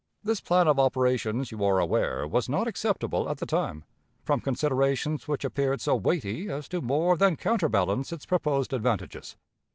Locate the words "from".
4.23-4.41